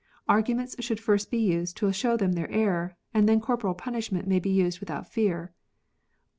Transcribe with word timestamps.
Arguments 0.27 0.75
should 0.79 0.99
first 0.99 1.29
be 1.29 1.37
used 1.37 1.77
to 1.77 1.91
show 1.93 2.17
them 2.17 2.31
their 2.33 2.49
error, 2.49 2.95
and 3.13 3.29
then 3.29 3.39
corporal 3.39 3.75
punishment 3.75 4.27
may 4.27 4.39
be 4.39 4.49
used 4.49 4.79
without 4.79 5.07
fear. 5.07 5.53